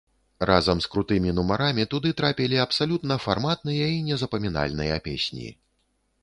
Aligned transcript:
Разам 0.49 0.79
з 0.85 0.87
крутымі 0.93 1.33
нумарамі 1.39 1.85
туды 1.91 2.13
трапілі 2.21 2.57
абсалютна 2.63 3.19
фарматныя 3.27 3.91
і 3.99 4.01
незапамінальныя 4.09 4.99
песні. 5.11 5.47